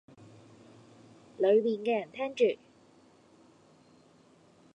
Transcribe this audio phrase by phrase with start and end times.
[1.39, 2.59] 裡面嘅人聽住